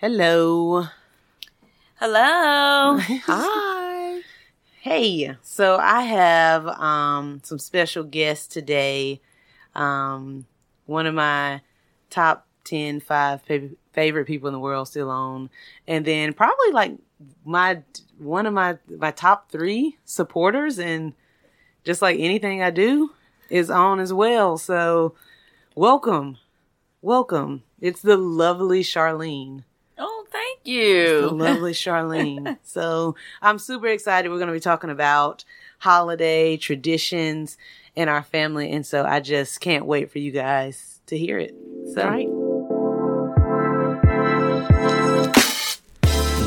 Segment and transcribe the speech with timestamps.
[0.00, 0.86] Hello.
[1.96, 2.96] Hello.
[3.00, 4.22] Hi.
[4.80, 9.20] Hey, so I have um, some special guests today.
[9.74, 10.46] Um,
[10.86, 11.60] one of my
[12.08, 15.50] top 10, five fav- favorite people in the world still on.
[15.86, 16.94] And then probably like
[17.44, 17.82] my
[18.16, 21.12] one of my my top three supporters and
[21.84, 23.10] just like anything I do
[23.50, 24.56] is on as well.
[24.56, 25.14] So
[25.74, 26.38] welcome.
[27.02, 27.64] Welcome.
[27.82, 29.64] It's the lovely Charlene.
[30.64, 31.30] Thank The you.
[31.32, 32.58] lovely Charlene.
[32.62, 34.28] so I'm super excited.
[34.30, 35.44] We're going to be talking about
[35.78, 37.56] holiday traditions
[37.96, 38.70] in our family.
[38.70, 41.54] And so I just can't wait for you guys to hear it.
[41.94, 42.28] So, Right.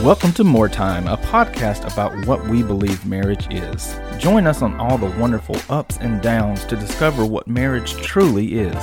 [0.03, 3.95] Welcome to More Time, a podcast about what we believe marriage is.
[4.19, 8.75] Join us on all the wonderful ups and downs to discover what marriage truly is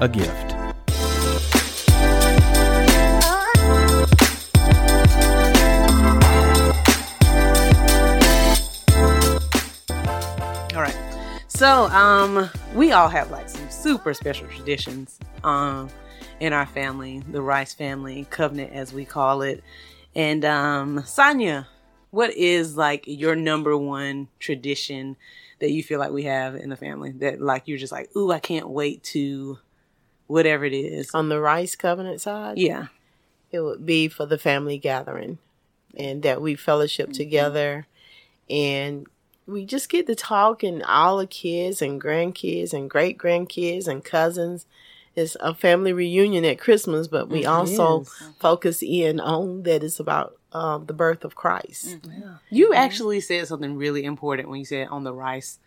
[0.00, 0.54] a gift.
[11.58, 15.88] So, um, we all have like some super special traditions, um,
[16.38, 19.64] in our family, the Rice family covenant, as we call it.
[20.14, 21.66] And, um, Sonia,
[22.12, 25.16] what is like your number one tradition
[25.58, 28.30] that you feel like we have in the family that like you're just like, ooh,
[28.30, 29.58] I can't wait to
[30.28, 31.10] whatever it is.
[31.12, 32.86] On the Rice Covenant side, Yeah.
[33.50, 35.38] it would be for the family gathering
[35.96, 37.88] and that we fellowship together
[38.48, 39.08] and
[39.48, 44.04] we just get to talk and all the kids and grandkids and great grandkids and
[44.04, 44.66] cousins.
[45.16, 48.08] It's a family reunion at Christmas, but we It also is.
[48.08, 48.30] Mm-hmm.
[48.38, 52.02] focus in on that it's about um, the birth of Christ.
[52.02, 52.34] Mm-hmm.
[52.50, 55.58] You actually said something really important when you said on the rice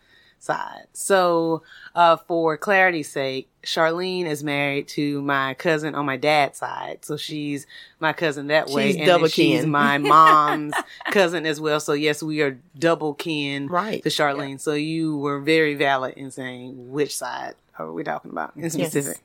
[0.42, 0.86] side.
[0.92, 1.62] So,
[1.94, 7.04] uh, for clarity's sake, Charlene is married to my cousin on my dad's side.
[7.04, 7.66] So she's
[8.00, 8.88] my cousin that way.
[8.88, 10.74] She's and double then she's my mom's
[11.10, 11.78] cousin as well.
[11.78, 14.02] So yes, we are double kin Right.
[14.02, 14.60] to Charlene.
[14.60, 19.18] So you were very valid in saying which side are we talking about in specific.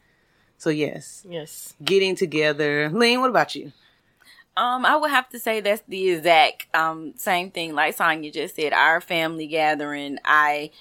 [0.60, 1.74] So yes, Yes.
[1.84, 2.90] getting together.
[2.94, 3.72] Lean, what about you?
[4.56, 8.56] Um, I would have to say that's the exact um same thing like Sonya just
[8.56, 8.74] said.
[8.74, 10.72] Our family gathering, I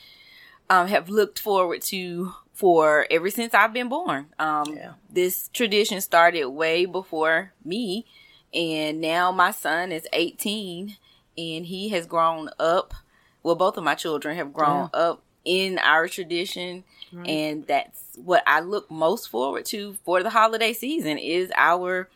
[0.70, 4.26] um have looked forward to for ever since I've been born.
[4.38, 4.92] Um, Yeah.
[5.10, 8.06] this tradition started way before me,
[8.54, 10.96] and now my son is 18,
[11.36, 12.94] and he has grown up.
[13.42, 16.84] Well, both of my children have grown up in our tradition,
[17.26, 22.08] and that's what I look most forward to for the holiday season is our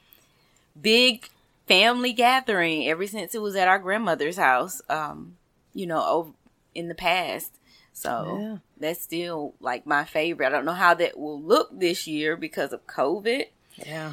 [0.80, 1.28] big
[1.68, 5.36] family gathering ever since it was at our grandmother's house um
[5.74, 6.30] you know over
[6.74, 7.52] in the past
[7.92, 8.56] so Yeah.
[8.78, 12.72] that's still like my favorite i don't know how that will look this year because
[12.72, 13.46] of covid
[13.84, 14.12] Yeah.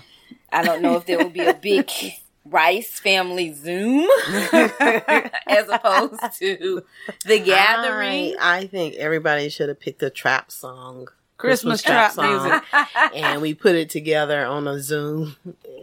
[0.52, 1.90] i don't know if there will be a big
[2.46, 4.08] rice family zoom
[4.52, 6.84] as opposed to
[7.26, 11.08] the gathering I, I think everybody should have picked a trap song.
[11.38, 12.64] Christmas trap music.
[13.16, 15.36] and we put it together on a Zoom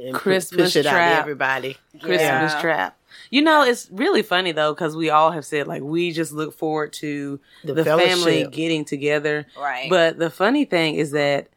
[0.02, 1.16] and Christmas push it out trap.
[1.16, 1.76] to everybody.
[2.00, 2.18] Christmas
[2.54, 2.60] Yeah.
[2.60, 2.98] trap.
[3.34, 6.54] You know, it's really funny though because we all have said like we just look
[6.54, 9.48] forward to The the, family getting together.
[9.58, 9.90] Right.
[9.90, 11.48] But the funny thing is that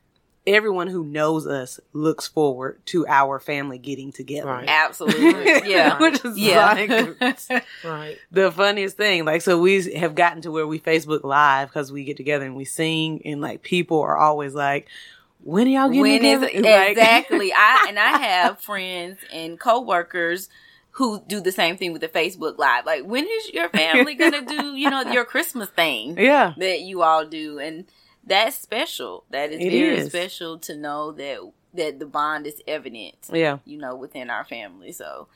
[0.47, 4.47] everyone who knows us looks forward to our family getting together.
[4.47, 4.65] Right.
[4.67, 5.21] absolutely
[5.71, 8.17] yeah Which is yeah like Right.
[8.31, 9.23] the funniest thing.
[9.23, 12.55] Like, so we have gotten to where we Facebook Live because we get together and
[12.55, 14.87] we sing, and like people are always like,
[15.43, 19.59] "When are y'all getting when is together?" Like- exactly i and i have friends and
[19.59, 20.49] coworkers
[20.97, 24.41] who do the same thing with the facebook live like when is your family gonna
[24.45, 26.53] do you know your christmas thing yeah.
[26.57, 27.85] that you all do and
[28.25, 30.09] that's special that is It very is.
[30.09, 31.39] special to know that
[31.73, 33.59] that the bond is evident Yeah.
[33.65, 35.27] you know within our family so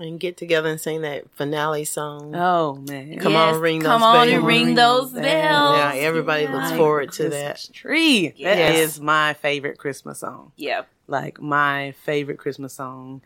[0.00, 2.32] And get together and sing that finale song.
[2.36, 3.18] Oh man.
[3.18, 4.32] Come on, ring come those on bells.
[4.38, 6.54] and ring Ring those those bells yeah, everybody Yeah.
[6.54, 7.74] looks forward to Christmas that.
[7.74, 8.28] Tree.
[8.44, 10.52] That is my favorite Christmas song.
[10.56, 13.22] yeah Like my favorite Christmas song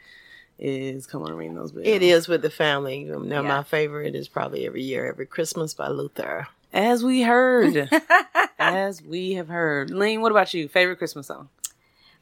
[0.58, 3.04] is "Come on, ring those bells." It is with the family.
[3.04, 3.48] Now, Yeah.
[3.48, 6.46] my favorite is probably every year, every Christmas by Luther.
[6.72, 7.88] as we heard,
[8.58, 9.90] as we have heard.
[9.90, 10.68] Lean, what about you?
[10.68, 11.48] Favorite Christmas song?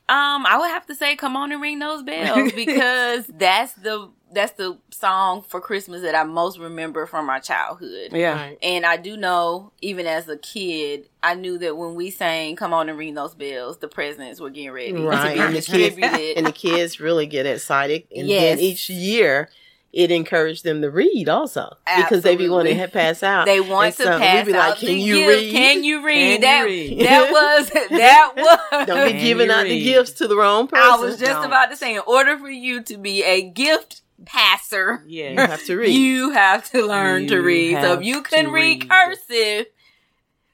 [0.08, 4.08] Um, I would have to say, "Come on and ring those bells" because that's the
[4.32, 8.10] that's the song for Christmas that I most remember from my childhood.
[8.12, 8.34] Yeah.
[8.40, 8.58] Right.
[8.62, 12.72] And I do know, even as a kid, I knew that when we sang "Come
[12.72, 15.34] on and ring those bells," the presents were getting ready Right.
[15.36, 16.36] to And be the kids distributed.
[16.36, 18.04] and the kids really get excited.
[18.14, 18.42] And Yes.
[18.42, 19.50] then each year
[19.92, 23.46] it encouraged them to read also because they be wanting to pass out.
[23.46, 25.28] They want And to so pass we be like, the "Can you gift.
[25.28, 25.50] read?
[25.52, 26.14] Can you read?
[26.14, 27.00] Can you that read?
[27.00, 28.32] that was that
[28.70, 28.86] was.
[28.86, 30.88] Don't be giving you out the gifts to the wrong person.
[30.92, 31.44] I was just Don't.
[31.46, 35.31] about to say, in order for you to be a gift passer, Yeah.
[35.31, 35.94] You have to read.
[35.94, 37.81] you have to learn to read.
[37.81, 38.88] So if you can read.
[38.88, 39.67] cursive,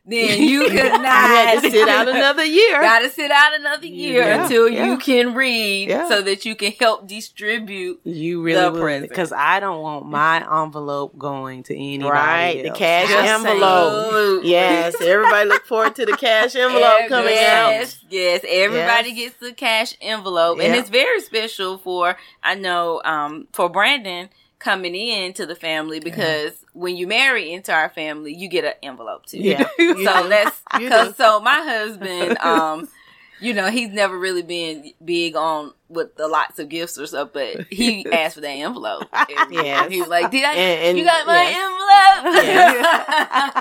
[0.07, 2.81] then you could not You had to sit out another year.
[2.81, 4.87] Gotta sit out another year Yeah, until yeah.
[4.87, 6.09] you can read, Yeah.
[6.09, 8.01] so that you can help distribute.
[8.05, 12.11] You really would because I don't want my envelope going to anybody.
[12.11, 14.05] Right, the cash Just envelope.
[14.05, 14.51] Absolutely.
[14.51, 17.71] Yes, everybody look forward to the cash envelope coming out.
[17.71, 19.17] yes, Yes, everybody Yes.
[19.19, 24.29] gets the cash envelope, and it's very special for I know um, for Brandon
[24.59, 28.75] coming in to the family because when you marry into our family, you get an
[28.83, 29.39] envelope too.
[29.39, 32.89] Yeah, you so that's because so my husband, um,
[33.41, 37.31] you know, he's never really been big on with the lots of gifts or stuff,
[37.33, 39.05] but he asked for that envelope.
[39.51, 39.91] Yes.
[39.91, 40.53] he was like, "Did I?
[40.55, 41.57] And- and- you got my yes.
[41.57, 41.77] envelope?"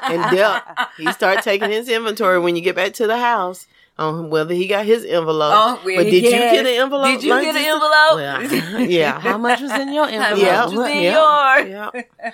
[0.26, 0.62] And Dell,
[0.98, 3.68] he start taking his inventory when you get back to the house
[3.98, 5.54] on whether he got his envelope.
[5.56, 7.06] Oh, well, but did you get an envelope?
[7.08, 8.72] Did you Like get an envelope?
[8.74, 9.20] Well, yeah.
[9.20, 10.38] How much was in your How envelope?
[10.38, 10.66] much Yeah.
[10.66, 11.58] was in Yeah.
[11.60, 11.70] yours?
[11.94, 12.32] yeah.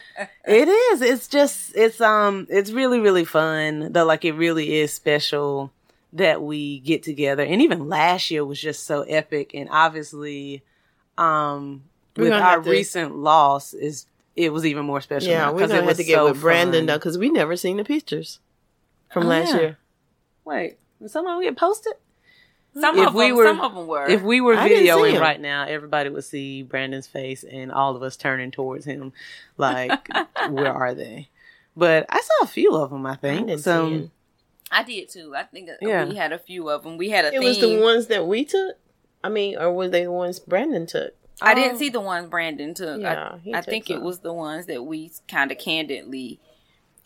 [0.47, 1.01] It is.
[1.01, 3.91] It's just it's um it's really really fun.
[3.91, 5.71] Though like it really is special
[6.13, 7.43] that we get together.
[7.43, 10.63] And even last year was just so epic and obviously
[11.17, 11.83] um
[12.17, 15.29] We're with our to- recent loss is it was even more special.
[15.29, 16.85] Yeah, now we're 'cause gonna it have was to get so with Brandon fun.
[16.87, 18.39] though, because we never seen the pictures
[19.11, 19.59] from Oh, last yeah.
[19.59, 19.77] year.
[20.45, 21.93] Wait, did someone get posted?
[22.79, 24.07] Some If of we them, were- some of them were.
[24.07, 28.01] If we were I videoing right now, everybody would see Brandon's face and all of
[28.03, 29.11] us turning towards him,
[29.57, 30.07] like,
[30.49, 31.27] where are they?
[31.75, 33.05] But I saw a few of them.
[33.05, 34.09] I I think didn't so.
[34.71, 35.33] I did too.
[35.35, 36.05] I think uh, Yeah.
[36.05, 36.95] we had a few of them.
[36.97, 37.43] We had a It theme.
[37.43, 38.77] was the ones that we took.
[39.23, 41.13] I mean, or were they the ones Brandon took?
[41.41, 43.01] I didn't Um, see the ones Brandon took.
[43.01, 46.39] Yeah, he I, I took think it was the ones that we kind of candidly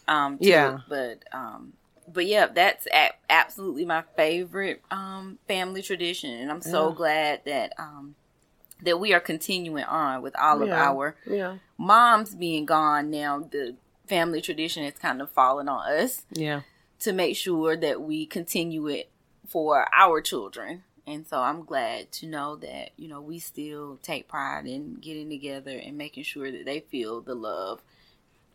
[0.07, 0.47] um took.
[0.47, 0.77] Yeah.
[0.87, 1.73] But um
[2.11, 6.95] but yeah, that's a- absolutely my favorite um family tradition and I'm so Yeah.
[6.95, 8.15] glad that um
[8.83, 10.89] that we are continuing on with all of Yeah.
[10.89, 16.25] our Yeah, moms being gone now the family tradition has kind of fallen on us
[16.31, 16.61] Yeah,
[16.99, 19.09] to make sure that we continue it
[19.47, 20.83] for our children.
[21.07, 25.29] And so I'm glad to know that, you know, we still take pride in getting
[25.29, 27.81] together and making sure that they feel the love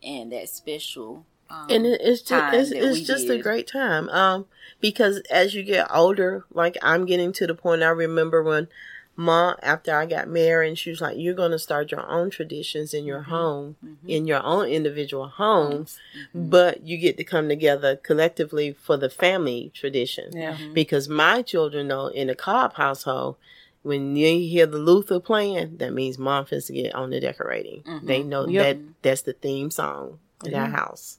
[0.03, 1.25] and that special.
[1.51, 4.09] Um, and it, it's just it's, it's we just a great time.
[4.09, 4.45] Um,
[4.79, 7.83] because as you get older, like I'm getting to the point.
[7.83, 8.67] I remember when
[9.15, 12.29] mom, after I got married, and she was like, "You're going to start your own
[12.29, 13.75] traditions in your home,
[14.07, 15.99] in your own individual homes,
[16.33, 21.87] but you get to come together collectively for the family tradition." yeah, Because my children
[21.87, 23.35] know in the Cobb household,
[23.83, 27.83] when you hear the Luther playing, that means mom is to get on the decorating.
[27.83, 28.05] Mhm.
[28.05, 28.63] They know Yep.
[28.63, 31.17] that that's the theme song in our house.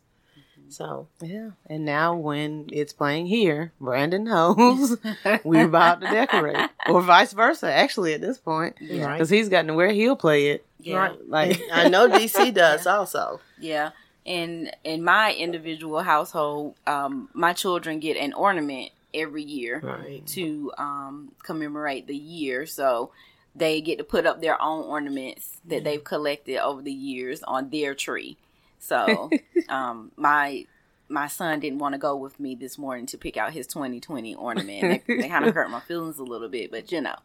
[0.73, 1.51] So yeah.
[1.67, 4.97] And now when it's playing here, Brandon knows
[5.45, 7.73] we're about to decorate, or vice versa.
[7.73, 9.13] Actually, at this point, Yeah.
[9.13, 10.65] because he's gotten to where he'll play it.
[10.81, 10.97] Yeah.
[10.97, 11.29] Right.
[11.29, 13.41] Like I know DC does also.
[13.61, 13.91] Yeah.
[14.25, 20.25] And in my individual household, um, my children get an ornament every year Right.
[20.29, 22.65] to um, commemorate the year.
[22.67, 23.11] So
[23.55, 27.71] they get to put up their own ornaments that they've collected over the years on
[27.71, 28.39] their tree.
[28.83, 29.31] So
[29.69, 30.67] um, my
[31.09, 34.35] my son didn't want to go with me this morning to pick out his 2020
[34.35, 35.03] ornament.
[35.07, 37.17] They, they kind of hurt my feelings a little bit, but you know.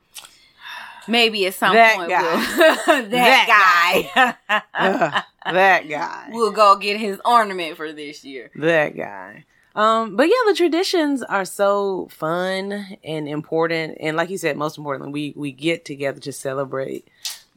[1.09, 2.21] Maybe at some That point guy.
[2.25, 6.27] That we'll, that, guy, Ugh, that guy.
[6.31, 8.51] we'll go get his ornament for this year.
[8.55, 9.45] That guy.
[9.73, 14.77] Um, but yeah, the traditions are so fun and important, and like you said, most
[14.77, 17.07] importantly, we we get together to celebrate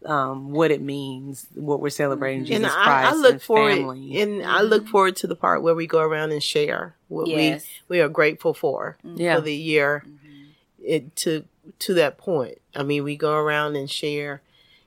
[0.07, 2.47] um what it means, what we're celebrating, mm-hmm.
[2.55, 4.21] Jesus And I, Christ, I look and forward, family.
[4.23, 4.67] and I mm-hmm.
[4.67, 7.67] look forward to the part where we go around and share what Yes.
[7.89, 9.37] we we are grateful for Yeah.
[9.37, 10.05] for the year.
[10.83, 11.45] It to
[11.81, 12.59] to that point.
[12.75, 14.41] I mean, we go around and share,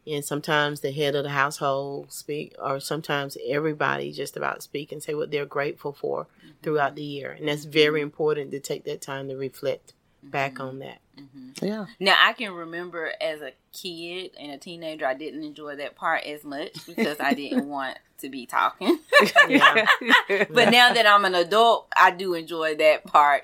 [0.07, 5.01] and sometimes the head of the household speak, or sometimes everybody just about speak and
[5.03, 6.25] say what they're grateful for
[6.63, 10.79] throughout the year, and that's very important to take that time to reflect back on
[10.79, 10.99] that.
[11.61, 15.95] yeah, Now I can remember as a kid and a teenager, I didn't enjoy that
[15.95, 18.99] part as much because I didn't want to be talking.
[19.47, 19.85] Yeah.
[20.49, 23.43] but now that I'm an adult, I do enjoy that part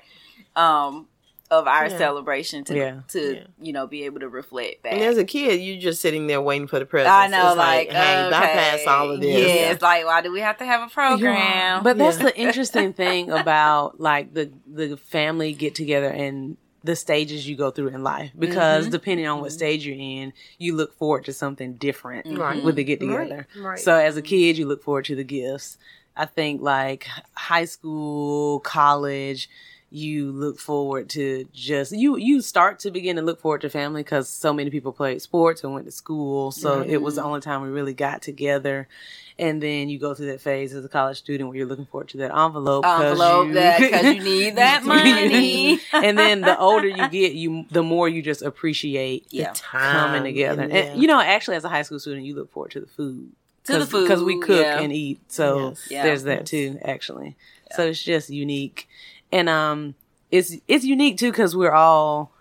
[0.56, 1.06] um,
[1.50, 1.98] of our Yeah.
[1.98, 3.00] celebration to Yeah.
[3.08, 3.42] to Yeah.
[3.60, 4.92] you know be able to reflect back.
[4.94, 7.12] And as a kid, you're just sitting there waiting for the presents.
[7.12, 8.30] I know, It's like, hey, okay.
[8.30, 9.36] bypass all of this.
[9.46, 11.82] Yeah, it's like, why do we have to have a program?
[11.84, 12.24] But that's Yeah.
[12.24, 17.70] the interesting thing about like the the family get together and the stages you go
[17.70, 18.92] through in life because Mm-hmm.
[18.92, 22.62] depending on what stage you're in, you look forward to something different Right.
[22.62, 23.46] with the get together.
[23.56, 23.78] Right, right.
[23.78, 25.76] So as a kid, you look forward to the gifts.
[26.16, 29.48] I think like high school, college,
[29.92, 34.02] you look forward to just you you start to begin to look forward to family
[34.02, 37.40] because so many people played sports and went to school so it was the only
[37.40, 38.86] time we really got together
[39.36, 42.08] and then you go through that phase as a college student where you're looking forward
[42.08, 45.80] to that envelope 'cause Envelope you, that- 'cause you need that money.
[45.92, 49.54] and then the older you get you the more you just appreciate Yeah.
[49.60, 52.70] coming together and and, you know actually as a high school student you look forward
[52.72, 53.32] to the food
[53.64, 54.78] To the food, because we cook yeah.
[54.80, 55.86] and eat so Yes.
[55.90, 56.02] Yeah.
[56.04, 57.34] there's that too actually
[57.74, 58.88] so it's just unique
[59.32, 59.94] and um
[60.30, 62.32] it's it's unique too because we're all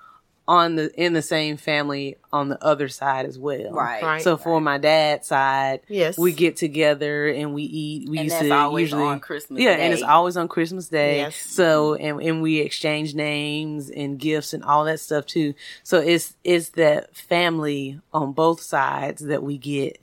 [0.47, 4.01] on the in the same family on the other side as well Right.
[4.01, 4.21] Right.
[4.21, 6.17] so for my dad's side Yes.
[6.17, 9.61] we get together and we eat we And used that's to always usually on Christmas
[9.61, 9.83] yeah Day.
[9.85, 11.35] and it's always on christmas day Yes.
[11.35, 15.53] so and, and we exchange names and gifts and all that stuff too
[15.83, 19.99] so it's it's that family on both sides that we get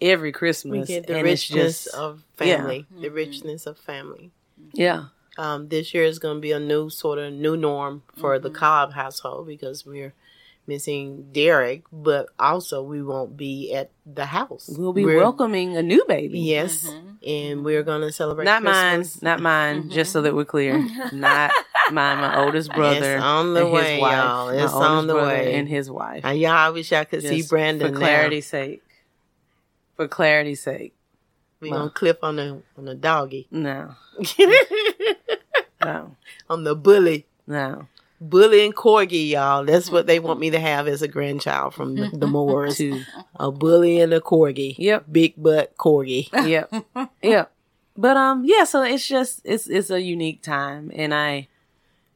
[0.00, 2.56] every christmas we get the and it's richness just of yeah.
[2.58, 2.86] family.
[3.00, 4.30] The richness of family.
[4.72, 5.06] yeah
[5.38, 8.42] Um, this year is going to be a new sort of new norm for Mm-hmm.
[8.42, 10.12] the Cobb household because we're
[10.66, 14.68] missing Derek, but also we won't be at the house.
[14.76, 16.86] we'll be We're- welcoming a new baby Yes,
[17.26, 18.44] and we're going to celebrate.
[18.44, 20.76] not mine not mine just so that we're clear
[21.12, 21.52] not
[21.90, 24.12] mine my oldest brother It's on the and his way, wife.
[24.12, 24.46] y'all.
[24.48, 25.54] My It's on the way.
[25.54, 27.88] and his wife Uh, yeah, I wish I could see Just Brandon.
[27.88, 27.98] for now.
[28.06, 28.82] clarity's sake
[29.96, 30.94] for clarity's sake
[31.62, 33.94] We're gonna clip on the on the doggy, no
[35.92, 36.16] no
[36.50, 37.26] on the bully.
[37.46, 37.86] no
[38.20, 39.64] Bully and corgi, y'all.
[39.64, 42.76] That's what they want me to have as a grandchild from the, the Moors.
[42.76, 43.02] two
[43.38, 44.74] A bully and a corgi.
[44.76, 45.04] Yep.
[45.12, 46.28] Big butt corgi.
[46.44, 46.68] yep
[47.22, 47.52] yep
[47.96, 51.46] but um yeah so it's just it's it's a unique time and i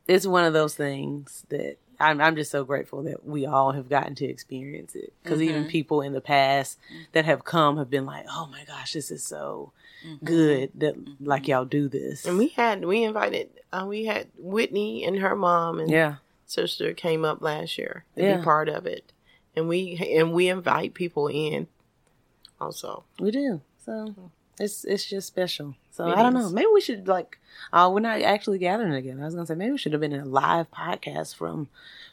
[0.09, 3.89] it's one of those things that i'm, I'm just so grateful that we all have
[3.89, 6.79] gotten to experience it because even people in the past
[7.13, 9.73] that have come have been like oh my gosh this is so
[10.25, 15.05] good that like y'all do this And we had we invited uh, we had Whitney
[15.05, 16.17] and her mom and yeah
[16.47, 18.37] sister came up last year to Yeah.
[18.39, 19.13] be part of it,
[19.57, 21.67] and we and we invite people in.
[22.61, 24.15] Also, we do so
[24.61, 26.45] it's it's just special so It i don't is.
[26.45, 27.39] know maybe we should like
[27.73, 29.21] uh we're not actually gathering again.
[29.21, 31.69] i was gonna say maybe we should have been in a live podcast from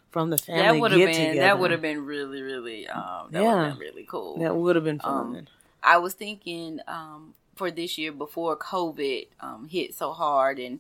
[0.09, 1.47] from the family that would have get been together.
[1.47, 3.63] that would have been really really um that would Yeah.
[3.65, 4.39] have been really cool.
[4.39, 5.11] That would have been fun.
[5.35, 5.47] Um,
[5.83, 10.79] I was thinking um, for this year before COVID um, hit so hard and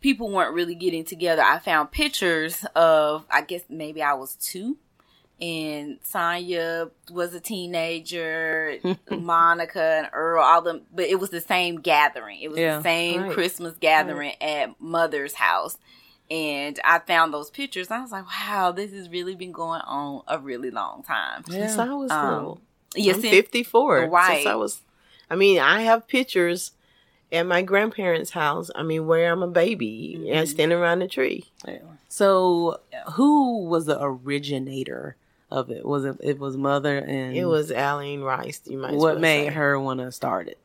[0.00, 1.42] people weren't really getting together.
[1.42, 4.76] I found pictures of, I guess maybe I was two,
[5.40, 8.76] and Sonya was a teenager,
[9.10, 12.40] Monica and Earl, all them, but it was the same gathering.
[12.40, 13.32] It was Yeah, the same right.
[13.32, 15.78] Christmas gathering at Mother's house.
[16.30, 17.88] And I found those pictures.
[17.88, 21.42] And I was like, wow, this has really been going on a really long time.
[21.48, 22.60] since I was Um, little,
[22.94, 24.08] Yes, I'm it- 54.
[24.08, 24.36] Right.
[24.36, 24.80] Since I was,
[25.30, 26.72] I mean, I have pictures
[27.32, 28.70] at my grandparents' house.
[28.74, 31.44] I mean, where I'm a baby and standing around the tree.
[31.66, 31.78] Yeah.
[32.08, 32.80] So,
[33.12, 35.16] who was the originator
[35.50, 35.86] of it?
[35.86, 38.60] Was it it was mother and It was Aline Rice.
[38.66, 38.94] You might.
[38.94, 39.54] what made say.
[39.54, 40.58] her want to start it?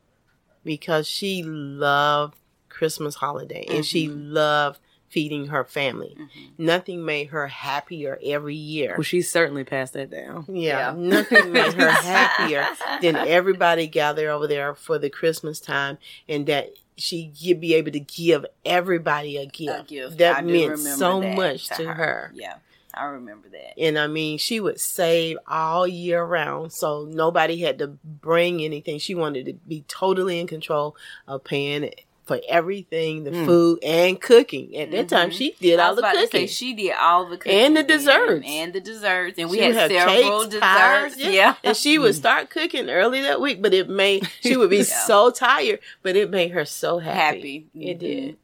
[0.64, 2.34] because she loved
[2.68, 4.32] Christmas holiday and she Mm-hmm.
[4.32, 6.16] loved feeding her family.
[6.18, 6.64] Mm-hmm.
[6.64, 8.94] Nothing made her happier every year.
[8.96, 10.46] Well, she certainly passed that down.
[10.48, 10.94] Yeah, Yeah.
[10.96, 12.66] nothing made her happier
[13.00, 15.98] than everybody gather over there for the Christmas time
[16.28, 19.80] and that she would be able to give everybody a gift.
[19.80, 20.18] a gift.
[20.18, 22.30] That do meant so that much to her.
[22.34, 22.54] Yeah,
[22.94, 23.78] I remember that.
[23.78, 28.98] And I mean, she would save all year round, so nobody had to bring anything.
[28.98, 30.96] She wanted to be totally in control
[31.28, 31.90] of paying
[32.26, 34.76] for everything, the food and cooking.
[34.76, 35.84] At that time, she did Mm.
[35.86, 36.46] All the about to say cooking.
[36.48, 38.44] she did all the cooking And the desserts.
[38.46, 40.60] and the desserts, and we She had several cakes, desserts.
[40.60, 41.54] pies, yeah.
[41.62, 45.04] and she would start cooking early that week, but it made she would be Yeah.
[45.06, 47.16] so tired, but it made her so happy.
[47.16, 47.66] Happy.
[47.90, 48.00] It Mhm.
[48.00, 48.36] did.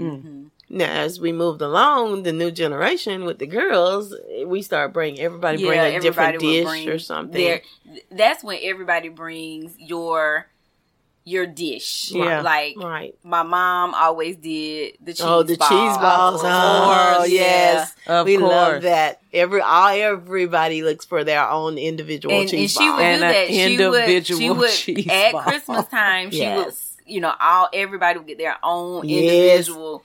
[0.00, 0.42] Mm-hmm.
[0.68, 4.12] Now, as we moved along, the new generation with the girls,
[4.46, 7.40] we start bringing everybody bring a different everybody would dish or something.
[7.40, 7.62] their-
[8.10, 10.48] that's when everybody brings your
[11.28, 12.12] your dish.
[12.12, 12.40] Yeah.
[12.40, 13.12] Like right.
[13.24, 15.68] my mom always did the cheese Oh, the balls.
[15.70, 16.40] cheese balls!
[16.44, 18.50] Of Oh, course, yes, Of we course.
[18.50, 19.20] love that.
[19.32, 22.96] Every all everybody looks for their own individual and, cheese and she ball.
[22.98, 23.20] would And
[23.76, 24.26] do that.
[24.26, 24.70] She would, she would
[25.04, 25.42] cheese at ball.
[25.42, 26.30] Christmas time.
[26.30, 26.72] She would,
[27.06, 29.20] you know, all everybody would get their own Yes.
[29.66, 30.04] individual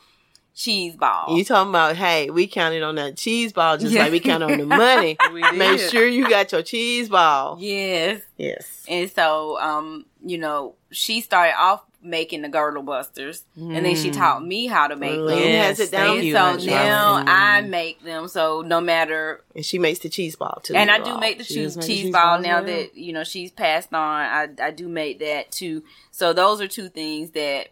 [0.56, 1.38] cheese ball.
[1.38, 1.96] You talking about?
[1.96, 4.04] Hey, we counted on that cheese ball just Yeah.
[4.04, 5.18] like we count on the money.
[5.34, 7.58] We Make sure you got your cheese ball.
[7.60, 8.84] yes, Yes.
[8.88, 14.10] and so um, you know, she started off making the girdle busters, and then she
[14.10, 15.62] taught me how to make Lynn them.
[15.66, 16.18] has it down.
[16.18, 16.66] And so Michelle.
[16.66, 17.26] now Mm.
[17.28, 18.28] I make them.
[18.28, 20.74] So no matter, And she makes the cheese ball too.
[20.76, 21.06] and I y'all.
[21.16, 22.66] do make the cheese, make the cheese cheese ball balls, now yeah.
[22.66, 24.02] that you know she's passed on.
[24.22, 25.84] I I do make that too.
[26.12, 27.68] So those are two things that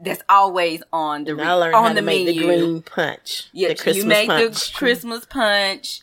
[0.00, 2.40] that's always on the And re- I learned on how the to make menu.
[2.40, 3.48] the green punch.
[3.52, 4.72] Yeah, the Christmas you make punch.
[4.72, 6.00] the Christmas punch,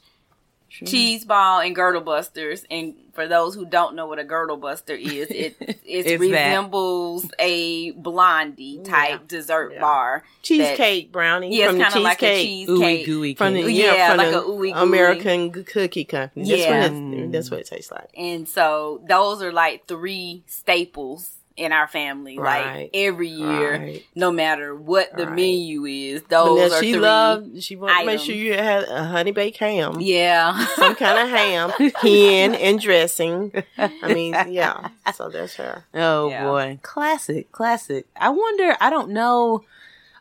[0.72, 2.66] cheese ball, and girdle busters.
[2.72, 6.20] And for those who don't know what a girdle buster is, it it It's that.
[6.20, 9.18] resembles a blondie type Yeah.
[9.28, 9.82] dessert Yeah.
[9.82, 10.24] bar.
[10.42, 12.70] cheesecake brownie Yeah, from it's kind of like a cheesecake.
[12.70, 13.06] Ooey cheesecake.
[13.06, 14.84] gooey from the yeah, Yeah, from like the a ooey gooey.
[14.84, 16.46] American cookie company.
[16.50, 16.90] That's Yeah.
[16.90, 18.10] what it, that's what it tastes like.
[18.18, 22.38] And so those are like three staples in our family.
[22.40, 22.76] Right.
[22.84, 24.06] Like every year, Right.
[24.16, 25.36] no matter what the Right.
[25.36, 27.02] menu is, But those now are she three.
[27.02, 27.64] loved.
[27.64, 30.66] She wanted to make sure you had a honey baked ham, yeah.
[30.76, 31.70] some kind of ham,
[32.02, 33.52] hen, and dressing.
[33.78, 34.90] I mean, yeah.
[35.14, 35.86] So that's her.
[35.94, 36.44] Oh Yeah.
[36.46, 38.06] boy, classic, classic.
[38.16, 38.76] I wonder.
[38.80, 39.64] I don't know.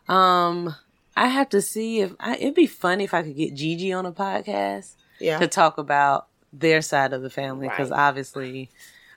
[0.09, 0.75] Um,
[1.15, 4.05] I have to see if I, it'd be funny if I could get Gigi on
[4.05, 5.39] a podcast Yeah.
[5.39, 7.99] to talk about their side of the family because Right.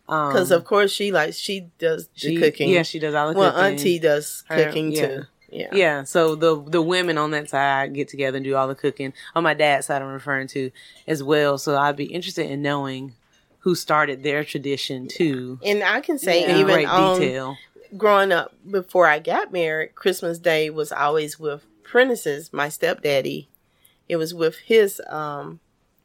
[0.08, 2.68] Obviously, um, Because of course she likes she does the she, cooking.
[2.70, 3.64] Yeah, she does all the well, cooking.
[3.72, 5.06] Auntie does Her- cooking yeah.
[5.06, 5.22] too.
[5.50, 5.68] Yeah.
[5.72, 9.12] Yeah, so the the women on that side get together and do all the cooking.
[9.36, 10.72] On my dad's side, I'm referring to
[11.06, 11.58] as well.
[11.58, 13.14] So I'd be interested in knowing
[13.60, 15.60] who started their tradition too.
[15.64, 16.56] And I can say Yeah.
[16.58, 17.56] Even great on detail.
[17.96, 23.48] growing up before I got married, Christmas Day was always with Prentice's, my stepdaddy.
[24.08, 25.60] It was with his um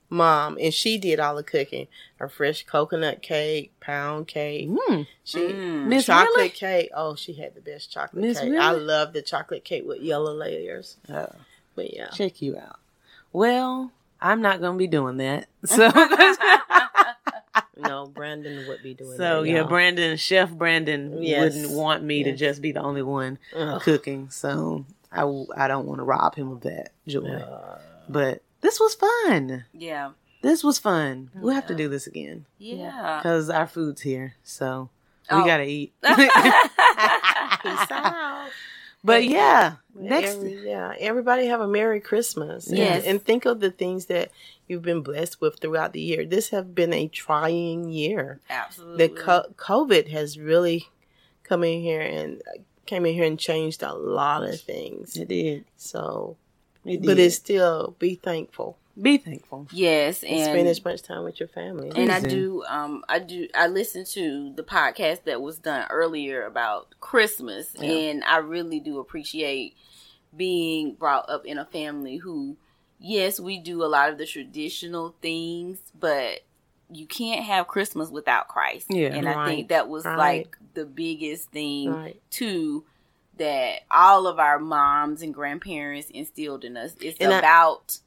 [0.09, 1.87] mom and she did all the cooking.
[2.17, 4.67] Her fresh coconut cake, pound cake.
[4.69, 5.07] Mm.
[5.23, 6.05] She Mm.
[6.05, 6.49] Chocolate Really?
[6.49, 6.89] cake.
[6.95, 8.53] Oh, she had the best chocolate Miss cake.
[8.59, 10.97] I love the chocolate cake with yellow layers.
[11.09, 11.27] Oh.
[11.75, 12.09] But yeah.
[12.09, 12.79] check you out.
[13.31, 15.47] Well, I'm not gonna be doing that.
[15.65, 15.89] So
[17.77, 19.49] No, Brandon would be doing so that.
[19.49, 19.63] yeah.
[19.63, 21.55] Brandon, Chef Brandon Yes.
[21.55, 23.81] wouldn't want me to just be the only one Ugh.
[23.81, 24.29] cooking.
[24.31, 25.21] So I,
[25.55, 27.25] I don't want to rob him of that joy.
[27.25, 29.65] Uh, But this was fun.
[29.73, 30.11] yeah.
[30.41, 31.31] This was fun.
[31.35, 33.19] Oh, we'll have to do this again Yeah.
[33.21, 34.35] because our food's here.
[34.43, 34.89] So
[35.29, 35.45] we Oh.
[35.45, 35.91] gotta eat.
[36.01, 38.49] Peace out.
[39.03, 42.67] but yeah, Well, next every- yeah, everybody have a Merry Christmas.
[42.67, 43.03] And- Yes.
[43.05, 44.31] And, think of the things that
[44.67, 46.25] you've been blessed with throughout the year.
[46.25, 48.39] This has been a trying year.
[48.49, 49.07] Absolutely.
[49.07, 50.87] The co- COVID has really
[51.43, 52.41] come in here and
[52.85, 55.17] came in here and changed a lot of things.
[55.17, 55.65] it did.
[55.75, 56.37] So,
[56.85, 57.19] It but did.
[57.19, 59.65] it's still be thankful be thankful.
[59.71, 61.89] yes, and spend as much time with your family.
[61.95, 66.43] and I do um I do I listened to the podcast that was done earlier
[66.45, 67.91] about Christmas Yeah.
[67.91, 69.75] and I really do appreciate
[70.35, 72.57] being brought up in a family who
[72.99, 76.41] yes, we do a lot of the traditional things, but
[76.91, 78.87] you can't have Christmas without Christ.
[78.89, 79.13] Yeah.
[79.15, 80.17] and I think that was Right.
[80.17, 82.21] like the biggest thing right.
[82.31, 82.83] too
[83.39, 86.93] that all of our moms and grandparents instilled in us.
[87.01, 87.99] It's And about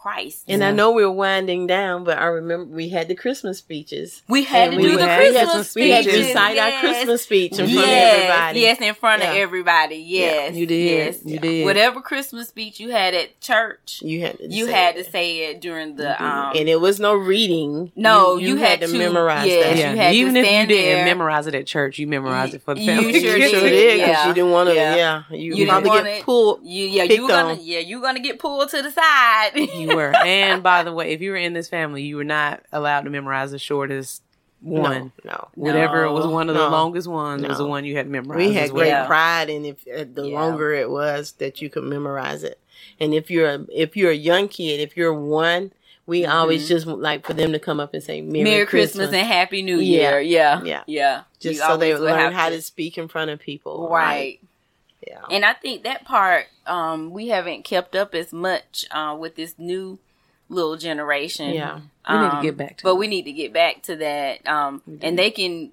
[0.00, 0.44] Christ.
[0.48, 4.22] And I know we're winding down, but I remember we had the Christmas speeches.
[4.28, 6.26] we had And to we do the had- Christmas we had to speeches.
[6.28, 8.60] recite our Christmas speech in front yes, of everybody.
[8.60, 9.96] Yes, in front of everybody.
[9.96, 10.90] Yes, You did.
[11.14, 11.20] Yes.
[11.24, 11.64] You did.
[11.66, 15.04] Whatever Christmas speech you had at church, You had to you say had it.
[15.04, 16.20] to say it during You the did.
[16.22, 16.52] um.
[16.56, 17.92] and it was no reading.
[17.94, 19.76] No, you had to- memorize yes, that.
[19.76, 21.04] you Yeah, had to even if you stand didn't there.
[21.04, 23.06] memorize it at church, you memorized it for the You family.
[23.14, 23.50] you did.
[23.50, 24.28] sure did because Yeah.
[24.28, 24.74] you didn't want to.
[24.74, 24.96] Yeah.
[24.96, 26.60] Yeah, you, You probably didn't get pulled.
[26.64, 29.50] Yeah, you were gonna yeah, you gonna get pulled to the side.
[29.90, 30.14] You were.
[30.24, 33.10] And by the way, if you were in this family, you were not allowed to
[33.10, 34.22] memorize the shortest
[34.60, 35.12] one.
[35.24, 35.48] No, no.
[35.54, 36.12] Whatever No.
[36.12, 38.36] was one of the longest ones was the one you had to memorize.
[38.48, 38.80] We had as well.
[38.82, 39.06] great Yeah.
[39.06, 40.38] pride in if uh, the Yeah.
[40.40, 42.58] longer it was that you could memorize it.
[42.98, 45.72] And if you're a, if you're a young kid, if you're one,
[46.06, 48.44] we always just like for them to come up and say Merry, Mm-hmm.
[48.44, 49.06] Merry Christmas.
[49.08, 50.20] Christmas, and Happy New Year.
[50.20, 50.60] Yeah.
[50.62, 50.82] Yeah.
[50.86, 51.22] Yeah.
[51.38, 53.88] just You so they would would learn have how to speak in front of people.
[53.90, 54.40] Right.
[55.06, 55.22] Yeah.
[55.30, 59.54] And I think that part um, we haven't kept up as much uh, with this
[59.58, 59.98] new
[60.48, 61.54] little generation.
[61.54, 61.80] Yeah.
[62.10, 62.98] We need to Um, get back to But that.
[62.98, 64.46] we need to get back to that.
[64.46, 65.70] Um, and they can,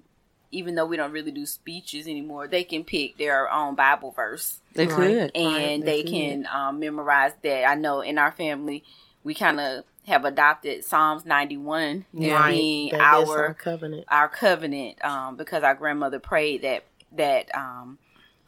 [0.50, 4.60] even though we don't really do speeches anymore, they can pick their own Bible verse
[4.74, 4.96] They Right.
[4.96, 5.30] could.
[5.36, 6.10] and Right, they they could.
[6.12, 7.68] can um, memorize that.
[7.68, 8.84] I know in our family,
[9.24, 12.50] we kind of have adopted Psalms 91 as Right.
[12.54, 14.04] being That is our our covenant.
[14.08, 17.98] our covenant um, because our grandmother prayed that that um,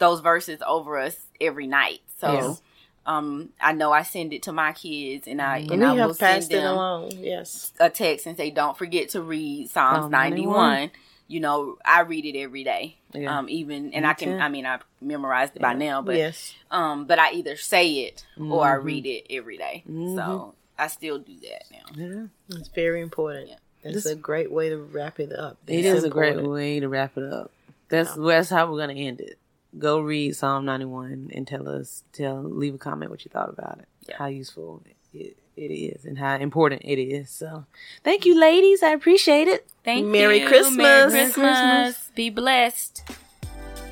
[0.01, 2.01] those verses over us every night.
[2.19, 2.63] So Yes.
[3.07, 6.09] um, I know I send it to my kids, and I And and I will
[6.09, 7.13] have send passed it them along.
[7.13, 7.73] Yes.
[7.79, 10.57] a text and say, "Don't forget to read Psalms Psalm 91.
[10.57, 10.91] 91.
[11.29, 12.97] You know, I read it every day.
[13.15, 13.39] Yeah.
[13.39, 14.29] Um, even and Me I can.
[14.31, 14.39] too.
[14.39, 16.55] I mean, I memorized it by now, but yes.
[16.73, 18.85] um, but I either say it or I Mhm.
[18.85, 19.85] read it every day.
[19.89, 20.17] Mhm.
[20.17, 21.87] So I still do that now.
[21.95, 22.57] Yeah.
[22.59, 23.49] It's very important.
[23.51, 23.57] Yeah.
[23.83, 25.57] That's This- a great way to wrap it up.
[25.69, 27.51] It It's is a great way to wrap it up.
[27.89, 29.39] That's that's how we're gonna end it.
[29.79, 33.49] Go read Psalm ninety one and tell us tell leave a comment what you thought
[33.49, 33.89] about it.
[34.09, 34.17] Yeah.
[34.19, 34.83] How useful
[35.15, 37.31] it, it is and how important it is.
[37.31, 37.67] So
[38.03, 38.83] thank you ladies.
[38.83, 39.69] I appreciate it.
[39.85, 40.49] Thank Merry you.
[40.49, 40.77] Christmas.
[40.77, 41.35] Merry Christmas.
[41.35, 42.11] Christmas.
[42.15, 43.05] Be blessed.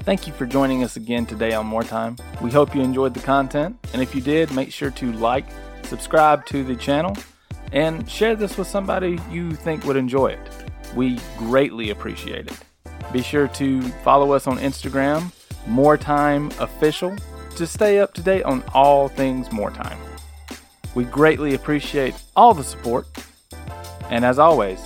[0.01, 2.17] Thank you for joining us again today on More Time.
[2.41, 5.45] We hope you enjoyed the content, and if you did, make sure to like,
[5.83, 7.14] subscribe to the channel,
[7.73, 10.41] and share this with somebody you think would enjoy it.
[10.97, 12.59] We greatly appreciate it.
[13.12, 15.31] Be sure to follow us on Instagram,
[15.66, 17.16] More Time Official,
[17.57, 19.99] to stay up to date on all things More Time.
[20.94, 23.07] We greatly appreciate all the support,
[24.11, 24.81] and as always,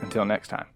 [0.00, 0.66] until next time.